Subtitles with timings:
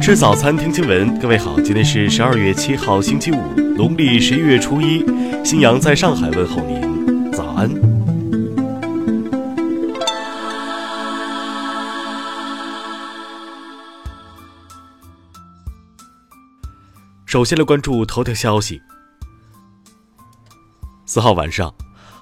[0.00, 1.18] 吃早餐，听新闻。
[1.18, 3.36] 各位好，今天是十二月七号，星期五，
[3.76, 5.02] 农历十一月初一。
[5.42, 7.70] 新阳在上海问候您，早安。
[17.24, 18.80] 首先来关注头条消息。
[21.06, 21.74] 四号晚上，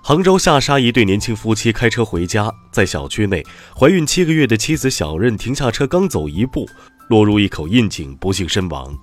[0.04, 3.40] 杭州下沙一对年轻夫妻开车回家，在小区内，
[3.78, 6.68] 怀孕七个月的妻子小任停下车，刚走一步。
[7.08, 8.98] 落入一口窨井，不幸身亡。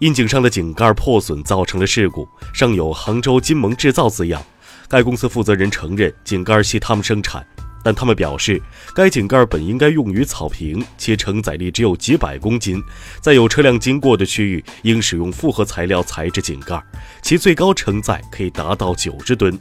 [0.00, 4.44] 窨井上的井盖破损，造成了事故，上有“杭州金盟制造”字样。
[4.86, 7.46] 该公司负责人承认井盖系他们生产，
[7.82, 8.60] 但他们表示，
[8.94, 12.82] 该井盖本应该用于草坪，其承载力只有几百公斤，
[13.22, 16.82] 在有车辆经过的区域应使用复合材料材质井盖，
[17.22, 19.58] 其最高承载可以达到九十吨。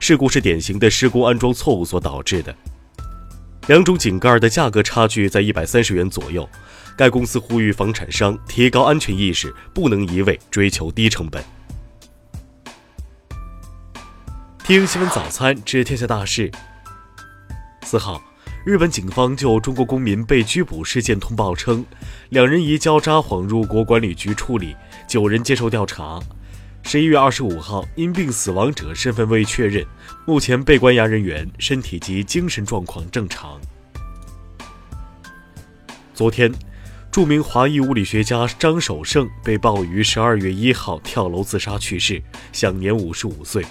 [0.00, 2.54] 事故是典型的施工安装错误所导致的。
[3.66, 6.48] 两种井盖的价格差距在一百三十元左右。
[6.96, 11.44] 该公司呼吁房产商提高安全意识，不能一味追求低成本。
[14.64, 16.50] 听新闻早餐知天下大事。
[17.82, 18.20] 四号，
[18.66, 21.86] 日本警方就中国公民被拘捕事件通报称，
[22.30, 24.74] 两人移交札幌入国管理局处理，
[25.06, 26.18] 九人接受调查。
[26.90, 29.84] 十一月二十五号，因病死亡者身份未确认，
[30.24, 33.60] 目前被关押人员身体及精神状况正常。
[36.14, 36.50] 昨天。
[37.10, 42.22] 著名华裔物理学家张守胜被曝于十二月一号跳楼自杀去世，
[42.52, 43.62] 享年五十五岁。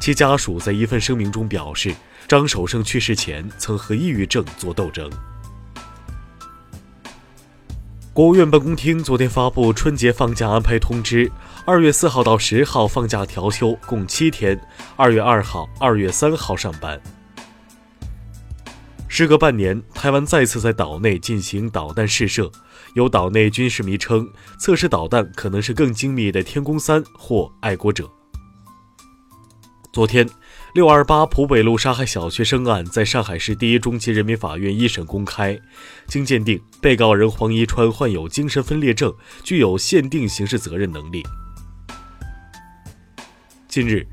[0.00, 1.94] 其家属在一份声明中表示，
[2.26, 5.10] 张守胜去世前曾和抑郁症作斗争。
[8.16, 11.30] 国务院办公厅昨天发布春节放假安排通知，
[11.66, 14.56] 二月四号到十号放假调休，共七天；
[14.96, 16.98] 二月二号、二月三号上班。
[19.06, 22.50] 时隔半年，台湾再次在岛内进行导弹试射。
[22.94, 24.26] 有岛内军事迷称，
[24.58, 28.10] 测试导弹可能是更精密的“天宫三”或“爱国者”。
[29.92, 30.26] 昨天，
[30.76, 35.58] 六二八浦北路杀害小学生案在上海市第一中级人民法院一审公开，
[36.06, 39.10] 经鉴定，被告人黄一川患有精神分裂症，
[39.42, 41.22] 具有限定刑事责任能力。
[43.66, 44.06] 近日。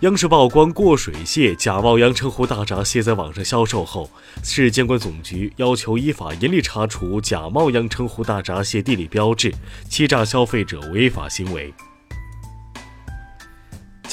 [0.00, 4.08] 央视曝光过水蟹假冒阳澄湖大闸蟹在网上销售后，
[4.44, 9.52] 市监管总局要求依法严厉查处假冒阳澄湖大闸蟹地理标志、
[9.88, 11.74] 欺诈消费者违法行为。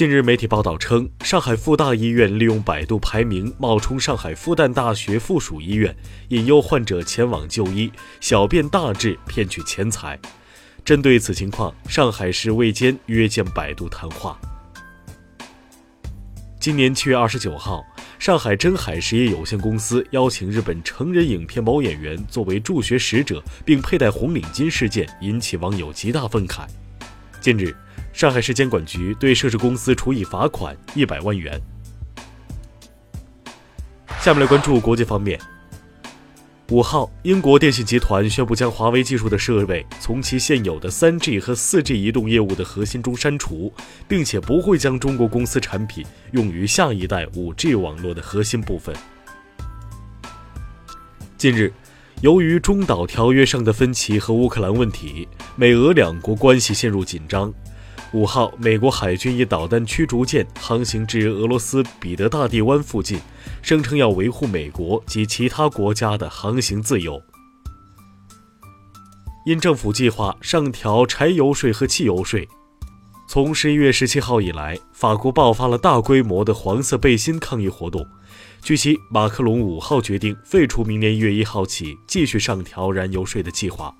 [0.01, 5.95] 近日，媒体报道称，上海复大医院利用百度排名冒充上海复旦大学附属医院，
[6.29, 10.19] 引诱患者前往就医，小便大治，骗取钱财。
[10.83, 14.39] 针对此情况，上海市卫监约见百度谈话。
[16.59, 17.85] 今年七月二十九号，
[18.17, 26.61] 上海真海实业有限公司邀请日本成人影片某演员作为助学使者，并佩戴红领巾事件引起网友极大愤慨。
[27.39, 27.75] 近日，
[28.13, 31.59] 上海市监管局对涉事公司处以罚款一百万元。
[34.19, 35.39] 下面来关注国际方面。
[36.69, 43.73] 五号，英国电信集团宣布将华为技术的设备从其现有的 3G 和 4G 移动业务的核心中删除，
[44.07, 48.95] 并且不会将中国公司产品用于下一代 5G 网络的核心部分。
[51.37, 51.73] 近日，
[52.21, 57.53] 由于中导条约上的分歧和乌克兰问题，美俄两国关系陷入紧张。
[58.13, 63.17] 五号，美国海军以导弹驱逐舰航行至俄罗斯彼得大帝湾附近，
[63.61, 67.21] 声称要维护美国及其他国家的航行自由。
[69.45, 72.45] 因政府计划上调柴油税和汽油税，
[73.29, 78.05] 从十一月十七号以来，法国爆发了大规模的黄色背心抗议活动。
[78.61, 83.95] 据悉，马克龙五号决定废除明年一月一号起继续上调燃油税的计划。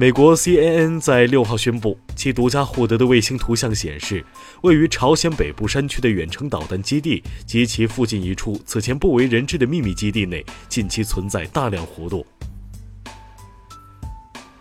[0.00, 4.24] 美国 CNN 在六号宣布，其独家获得的卫星图像显示，
[4.62, 12.24] 位于朝鲜北部山区的远程导弹基地及其附近一处此前不为人知的秘密基地内，近期存在大量活动。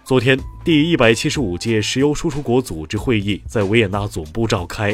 [0.03, 4.93] 昨天，第一百七十五届石油输出国组织会议在维也纳总部召开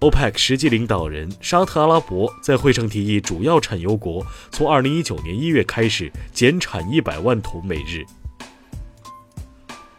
[0.00, 8.04] ，OPEC 实际领导人沙特阿拉伯在会上提议，主要产油国从二零一九年一月开始减产一百万桶每日。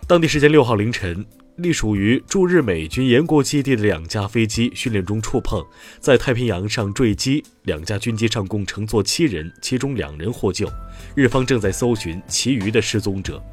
[0.07, 1.25] 当地时间六号凌晨，
[1.57, 5.61] 隶属于驻日美军延国基地的两架飞机训练中触碰，
[5.99, 7.43] 在太平洋上坠机。
[7.63, 10.65] 两架军机上共乘坐七人，其中两人获救。
[11.13, 13.43] 日方正在搜寻其余的失踪者。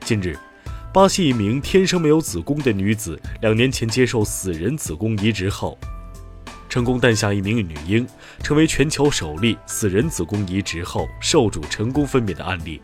[0.00, 0.36] 近日，
[0.92, 5.78] 巴西一名天生没有子宫的女子，两年前接受死人子宫移植后，
[6.68, 8.04] 成功诞下一名女婴，
[8.42, 12.82] 成为全球首例死人子宫移植后受主成功分娩的案例。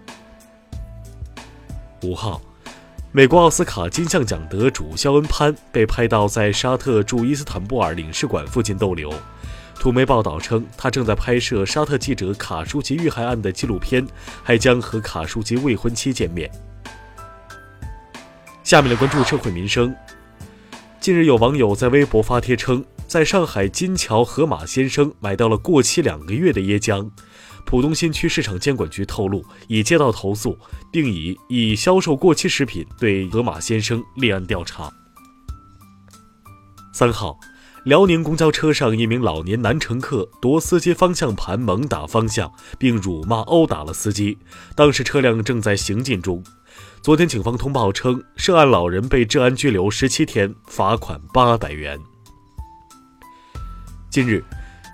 [2.06, 2.40] 五号，
[3.10, 9.12] 美国奥斯卡金像奖得主肖恩·潘被拍到在沙特驻伊斯坦布尔领事馆附近逗留。
[9.74, 14.06] 土媒报道称，他正在拍摄沙特记者卡舒吉遇害案的纪录片，
[14.44, 16.48] 还将和卡舒吉未婚妻见面。
[18.62, 19.92] 下面来关注社会民生。
[21.00, 27.10] 近日，有网友在微博发帖称，在上海金桥河马先生买到了过期两个月的椰浆。
[27.66, 30.56] 浦东新区市场监管局透露，已接到投诉，
[30.90, 34.90] 并已以销售过期食品对河马先生立案调查。
[36.94, 37.38] 三号。
[37.84, 44.36] 辽宁公交车上，一名老年男乘客夺司机方向盘猛打方向，并辱骂殴打了司机。
[44.74, 46.42] 当时车辆正在行进中。
[47.00, 51.96] 昨天，警方通报称，涉案老人被治安拘留十七天，罚款八百元。
[54.10, 54.42] 近日，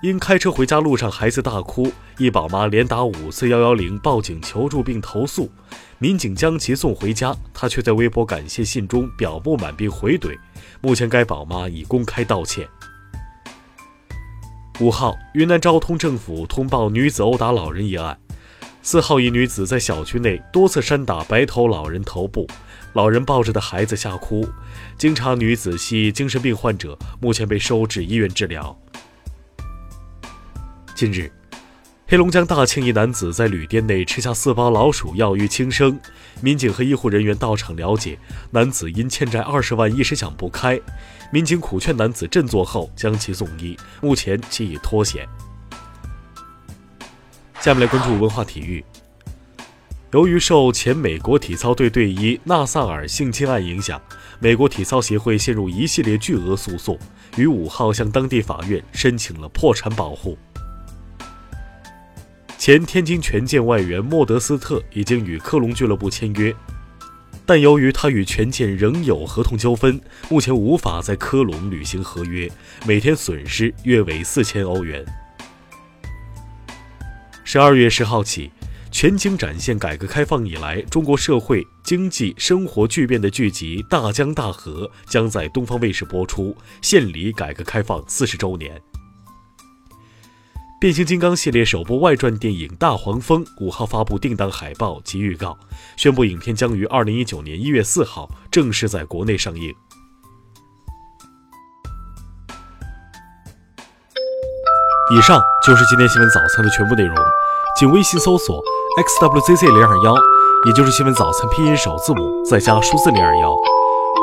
[0.03, 5.49] 因开车回家路上孩子大哭，一宝妈连打五次幺幺零报警求助并投诉，
[5.97, 10.37] 民警将其送回家，她却在微博感谢信中表不满并回怼。
[10.81, 12.67] 目前，该宝妈已公开道歉。
[14.81, 18.19] 五号，云南昭通政府通报女子殴打老人一案。
[18.81, 22.45] 四号，一女子在小区内多次扇打白头老人头部，
[22.91, 24.45] 老人抱着的孩子吓哭。
[24.97, 28.77] 经查，女子系精神病患者，目前被收治医院治疗。
[31.03, 31.29] 近日。
[32.07, 35.99] 黑龙江大庆一男子在旅店内吃下四包老鼠药欲轻生，
[36.39, 38.17] 民警和医护人员到场了解，
[38.51, 40.79] 男子因欠债二十万一时想不开，
[41.29, 45.27] 民警苦劝男子振作后将其送医，目前其已脱险。
[47.59, 48.81] 下面来关注文化体育。
[50.11, 54.01] 由于受前美国体操队队医纳萨尔性侵案影响，
[54.39, 56.97] 美国体操协会陷入一系列巨额诉讼，
[57.35, 60.37] 于五号向当地法院申请了破产保护。
[62.65, 66.55] 前天津权健外援莫德斯特已经与科隆俱乐部签约，
[67.45, 69.99] 但由于他与权健仍有合同纠纷，
[70.29, 72.49] 目前无法在科隆履行合约，
[72.87, 75.03] 每天损失约为四千欧元。
[77.43, 78.49] 十二月十号起，
[78.89, 88.81] 全景展现改革开放以来中国社会经济生活巨变的剧集《大江大河》将在东方卫视播出，献礼改革开放四十周年。
[90.83, 95.57] 变形金刚系列首部外传电影《大黄蜂》五号发布定档海报及预告，
[95.95, 99.73] 宣布影片将于二零一九年一月四号正式在国内上映。
[105.15, 107.15] 以上就是今天新闻早餐的全部内容，
[107.79, 108.61] 请微信搜索
[109.21, 110.13] xwzc 零二幺，
[110.65, 113.55] 也就是新闻早餐拼音首字母再加数字零二幺。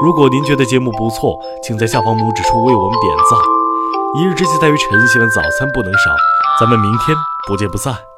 [0.02, 3.59] 如果您觉得节目不错，请在下方拇指处为我们点赞。
[4.12, 6.10] 一日之计在于晨，新闻早餐不能少。
[6.58, 7.16] 咱们明天
[7.46, 8.09] 不见不散。